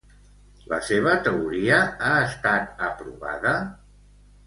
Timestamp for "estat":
2.25-2.85